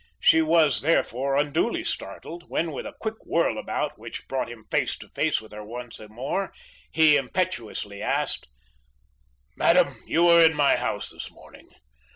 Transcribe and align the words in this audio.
She 0.19 0.41
was, 0.41 0.81
therefore, 0.81 1.35
unduly 1.35 1.83
startled 1.83 2.49
when 2.49 2.71
with 2.71 2.87
a 2.87 2.95
quick 2.99 3.23
whirl 3.23 3.59
about 3.59 3.99
which 3.99 4.27
brought 4.27 4.49
him 4.49 4.63
face 4.63 4.97
to 4.97 5.09
face 5.09 5.39
with 5.39 5.51
her 5.51 5.63
once 5.63 5.99
more, 6.09 6.51
he 6.91 7.15
impetuously 7.17 8.01
asked: 8.01 8.47
"Madam, 9.55 10.01
you 10.07 10.23
were 10.23 10.43
in 10.43 10.55
my 10.55 10.75
house 10.75 11.11
this 11.11 11.29
morning. 11.29 11.69